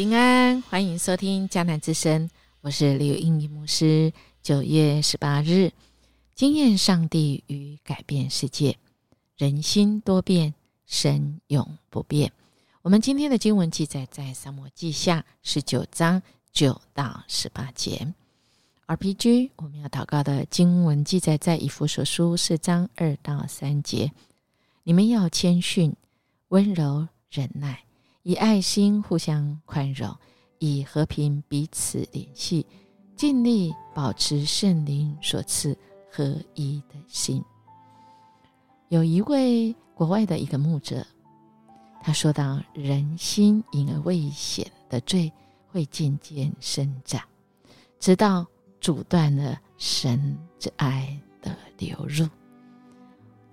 [0.00, 2.30] 平安，欢迎收听迦南之声，
[2.62, 4.10] 我是刘英仪牧师。
[4.42, 5.72] 九月十八日，
[6.34, 8.78] 经验上帝与改变世界，
[9.36, 10.54] 人心多变，
[10.86, 12.32] 神永不变。
[12.80, 18.14] 我们今天的经文记载在撒摩记下十九章九到十八节。
[18.86, 24.10] RPG，我们要祷告的经文记载在以弗所书四章二到三节。
[24.82, 25.94] 你们要谦逊、
[26.48, 27.84] 温柔、忍耐。
[28.22, 30.14] 以爱心互相宽容，
[30.58, 32.66] 以和平彼此联系，
[33.16, 35.76] 尽力保持圣灵所赐
[36.12, 37.42] 合一的心。
[38.88, 41.06] 有一位国外的一个牧者，
[42.02, 45.32] 他说到：“人心隐而未显的罪
[45.68, 47.22] 会渐渐生长，
[47.98, 48.46] 直到
[48.80, 52.28] 阻断了神之爱的流入。”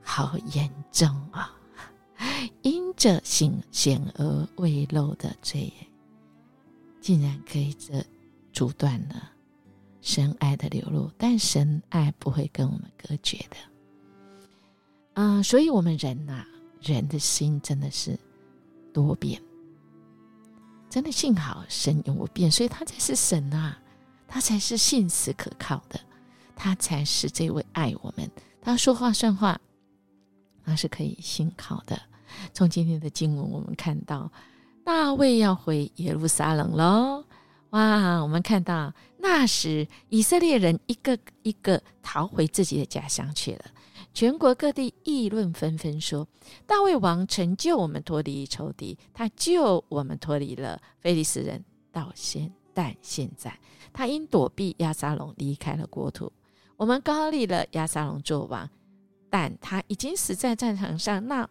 [0.03, 1.53] 好严重啊！
[2.61, 5.72] 因 着显显而未露的罪，
[7.00, 8.03] 竟然可以这
[8.52, 9.31] 阻断了
[10.02, 13.56] 神爱的流露，但神爱不会跟我们隔绝的。
[15.14, 16.44] 啊，所以我们人呐，
[16.81, 18.18] 人的心真的是
[18.92, 19.40] 多变，
[20.90, 23.80] 真的幸好神永不变，所以他才是神啊，
[24.28, 26.00] 他才是信实可靠的，
[26.56, 29.62] 他才是这位爱我们，他说话算话，
[30.66, 32.02] 他是可以信靠的。
[32.53, 34.31] 从今天的经文，我们看到
[34.83, 37.23] 大卫要回耶路撒冷喽！
[37.72, 43.66] 哇，我们看到那时以色列人一个一个逃回自己的家乡去了，
[44.14, 46.25] 全国各地议论纷纷，说
[46.66, 51.64] 大卫王成就我们脱离仇敌，他救我们脱离了非利士人。
[51.91, 53.52] 到现但现在
[53.91, 56.31] 他因躲避亚撒龙离开了国土，
[56.78, 58.69] 我们高立了亚撒龙做王，
[59.30, 61.28] 但他已经死在战场上。
[61.28, 61.50] 那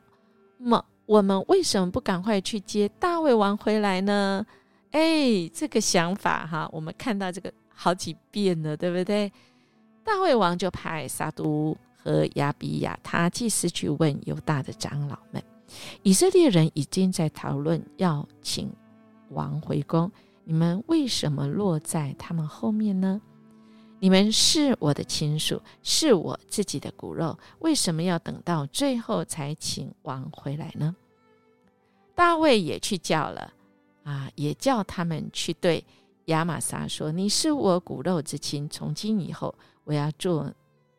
[0.59, 4.45] 那么我们为什么不赶快去接大卫王回来呢？
[4.93, 9.31] 哎，这个想法哈，我们看到这个好几遍了，对不对？
[10.03, 15.43] 大卫王就派撒都和亚比亚他祭司去问犹大的长老们，
[16.03, 18.73] 以色列人已经在讨论要请
[19.31, 20.11] 王回宫，
[20.45, 23.21] 你们为什么落在他们后面呢？
[23.99, 30.95] 你们是我的亲属，是我自己的骨肉，为什么要等到最后才请王回来呢？
[32.15, 33.53] 大卫也去叫了，
[34.05, 35.85] 啊，也叫他们去对
[36.27, 39.55] 亚玛撒说：“你是我骨肉之亲，从今以后，
[39.85, 40.53] 我要做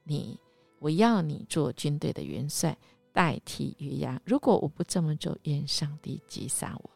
[0.04, 0.40] 你，
[0.80, 2.76] 我要你做军队的元帅，
[3.14, 4.20] 代替约押。
[4.26, 6.90] 如果我不这么做，愿上帝击杀我。”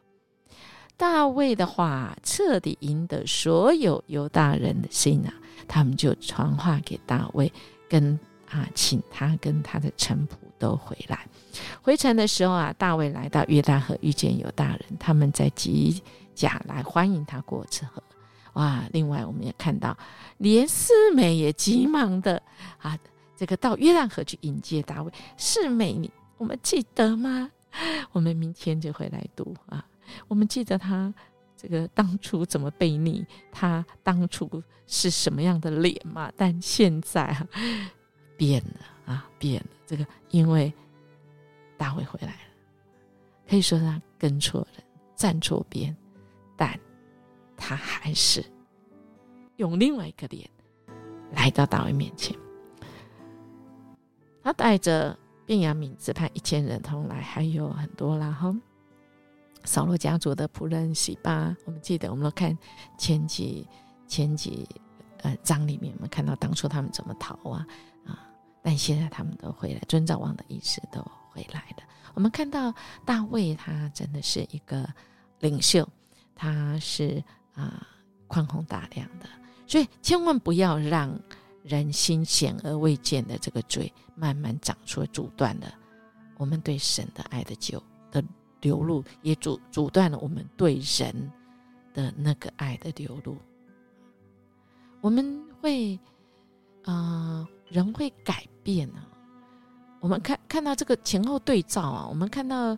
[1.02, 5.34] 大卫的话彻底赢得所有犹大人的心啊！
[5.68, 7.52] 他们就传话给大卫，
[7.90, 11.26] 跟啊，请他跟他的臣仆都回来。
[11.82, 16.04] 回城的时候啊，大卫来到约旦河，遇见犹大人，他们在吉
[16.36, 18.04] 甲来欢迎他过这河。
[18.54, 18.84] 哇！
[18.92, 19.98] 另外，我们也看到，
[20.38, 22.40] 连四美也急忙的
[22.78, 22.96] 啊，
[23.36, 25.12] 这个到约旦河去迎接大卫。
[25.36, 27.50] 四美，你我们记得吗？
[28.12, 29.84] 我们明天就会来读啊。
[30.28, 31.14] 我们记得他
[31.56, 34.50] 这个当初怎么背逆，他当初
[34.88, 36.32] 是什么样的脸嘛？
[36.36, 37.48] 但现在啊，
[38.38, 39.70] 变了啊，变了。
[39.86, 40.74] 这个因为
[41.78, 42.40] 大卫回来了，
[43.50, 44.84] 可以说他跟错人，
[45.16, 45.96] 站错边，
[46.56, 46.80] 但
[47.56, 48.44] 他还是
[49.58, 50.50] 用另外一个脸
[51.34, 52.36] 来到大卫面前。
[54.44, 58.56] 他带着便雅悯支派一千人同来，还有很多啦哈。
[59.64, 62.58] 扫罗家族的仆人洗巴，我们记得，我们都看
[62.98, 63.68] 前几
[64.08, 64.68] 前几
[65.20, 67.66] 呃章里面，我们看到当初他们怎么逃啊
[68.06, 68.28] 啊！
[68.62, 71.00] 但现在他们都回来，遵照王的意思都
[71.32, 71.84] 回来了。
[72.14, 72.74] 我们看到
[73.06, 74.88] 大卫，他真的是一个
[75.40, 75.88] 领袖，
[76.36, 77.24] 他是
[77.54, 77.88] 啊
[78.28, 79.30] 宽宏大量的，
[79.68, 81.18] 所以千万不要让
[81.64, 85.74] 人心显而未见的这个罪慢慢长出，阻断了
[86.38, 87.82] 我们对神的爱的救
[88.12, 88.24] 的。
[88.62, 91.32] 流露也阻阻断了我们对人
[91.94, 93.36] 的那个爱的流露。
[95.02, 96.00] 我们会
[96.84, 99.08] 啊，人会改变啊。
[100.00, 102.78] 我们看看到这个前后对照啊，我们看到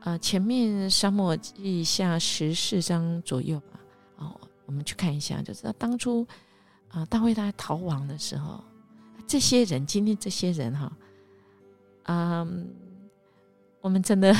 [0.00, 3.80] 呃前面沙漠记下十四章左右吧。
[4.16, 6.26] 哦，我们去看一下，就知道当初
[6.90, 8.64] 啊大卫他逃亡的时候，
[9.26, 10.92] 这些人今天这些人哈，
[12.04, 12.68] 嗯，
[13.80, 14.34] 我们真的。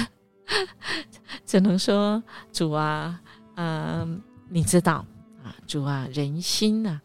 [1.45, 2.23] 只能说
[2.53, 3.21] 主啊，
[3.57, 5.05] 嗯，你知道
[5.43, 7.01] 啊，主啊，人心啊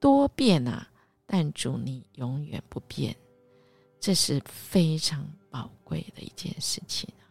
[0.00, 0.88] 多变啊，
[1.26, 3.16] 但主你永远不变，
[4.00, 7.24] 这是非常宝贵的一件事情啊。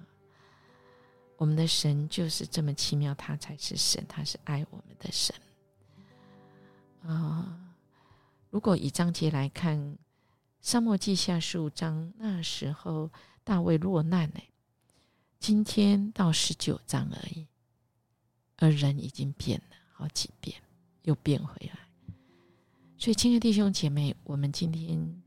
[1.38, 5.36] 我们的神就是这么奇妙，他才是神，他是爱我们的神。
[7.04, 7.58] 啊，
[8.50, 9.78] 如果以章节来看，
[10.62, 13.10] 《沙漠记下》十五章那时候
[13.44, 14.40] 大卫落难呢，
[15.40, 17.48] 今天到十九章而已，
[18.58, 20.62] 而人已经变了好几遍，
[21.04, 21.80] 又变回来。
[22.98, 25.22] 所以，亲爱的弟兄姐妹，我们今天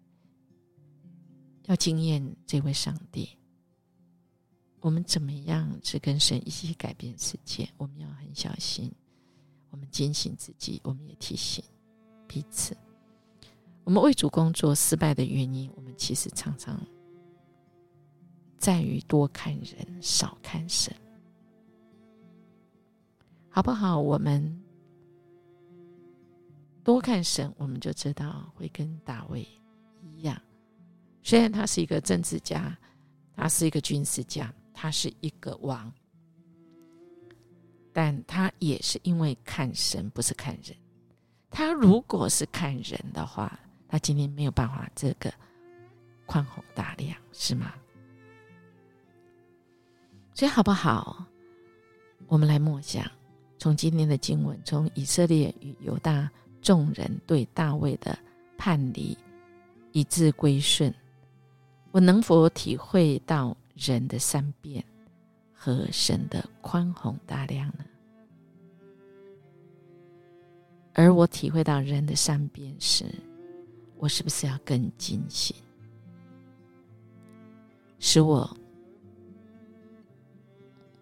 [1.67, 3.31] 要经验这位上帝。
[4.81, 7.69] 我们怎么样是跟神一起改变世界？
[7.77, 8.91] 我们要很小心，
[9.71, 11.63] 我们警醒自己，我们也提醒
[12.27, 12.77] 彼此。
[13.85, 16.81] 我们为主工作失败的原因，我们其实常常
[18.61, 20.95] 在于多看人，少看神，
[23.49, 23.99] 好不好？
[23.99, 24.63] 我们
[26.85, 29.45] 多看神，我们就知道会跟大卫
[30.01, 30.41] 一样。
[31.25, 32.79] 虽然他是一个政治家，
[33.35, 34.55] 他是一个军事家。
[34.73, 35.93] 他是一个王，
[37.93, 40.75] 但他也是因为看神，不是看人。
[41.51, 45.31] 他如果是看人的话，他今天没有办法这个
[46.25, 47.75] 宽宏大量，是吗？
[50.41, 51.23] 所以好不好？
[52.27, 53.05] 我们来默想，
[53.59, 56.31] 从今天的经文，从以色列与犹大
[56.63, 58.19] 众人对大卫的
[58.57, 59.15] 叛离，
[59.93, 60.95] 以致归顺，
[61.91, 63.55] 我能否体会到？
[63.77, 64.85] 人的善变
[65.55, 67.85] 和神的宽宏大量呢？
[70.95, 73.05] 而我体会到人的善变时，
[73.97, 75.55] 我是不是要更警醒，
[77.99, 78.55] 使我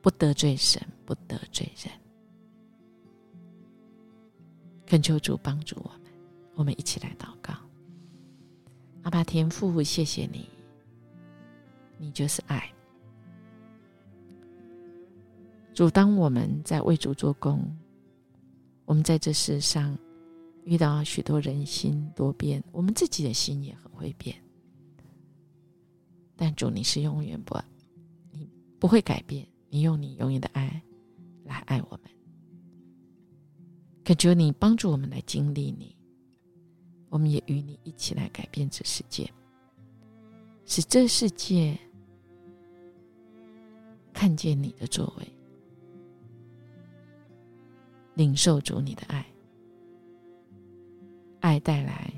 [0.09, 1.93] 不得罪神，不得罪人？
[4.87, 6.11] 恳求主帮助我们，
[6.55, 7.53] 我们一起来祷告。
[9.03, 10.49] 阿爸天父，谢谢你。
[11.99, 12.73] 你就是爱，
[15.75, 15.91] 主。
[15.91, 17.63] 当我们在为主做工，
[18.87, 19.95] 我们在这世上
[20.65, 24.35] 遇到许多人心多变，我们自己的心也很会变。
[26.35, 27.55] 但主，你是永远不，
[28.31, 30.83] 你不会改变，你用你永远的爱
[31.45, 32.11] 来爱我们。
[34.05, 35.95] 恳求你帮助我们来经历你，
[37.09, 39.31] 我们也与你一起来改变这世界，
[40.65, 41.79] 使这世界。
[44.15, 45.33] 看见你的作为，
[48.15, 49.25] 领受主你的爱，
[51.39, 52.13] 爱带来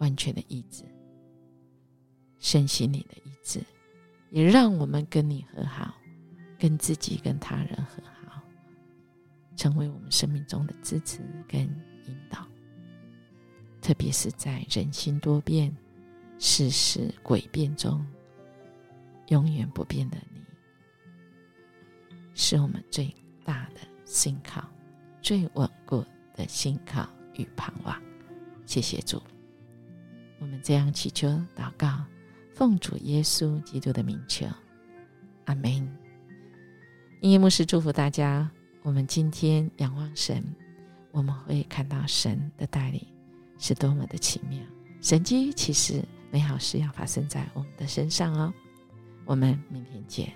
[0.00, 0.84] 完全的意志，
[2.38, 3.58] 身心你的意志，
[4.32, 5.94] 也让我们跟你和好，
[6.58, 8.42] 跟自己跟他人和好，
[9.54, 11.60] 成为我们生命中的支持跟
[12.06, 12.44] 引导。
[13.80, 15.72] 特别是在人心多变、
[16.38, 18.04] 世事诡变中。
[19.28, 20.42] 永远不变的你，
[22.34, 23.14] 是我们最
[23.44, 24.62] 大的信靠，
[25.22, 26.04] 最稳固
[26.34, 28.02] 的信靠与盼望。
[28.66, 29.22] 谢谢主，
[30.38, 32.04] 我们这样祈求祷告，
[32.54, 34.46] 奉主耶稣基督的名求，
[35.46, 35.72] 阿门。
[37.20, 38.48] 音乐牧师祝福大家，
[38.82, 40.44] 我们今天仰望神，
[41.12, 43.04] 我们会看到神的带领
[43.58, 44.58] 是多么的奇妙，
[45.00, 48.52] 神迹其实美好事要发生在我们的身上哦。
[49.24, 50.32] 我们明天见。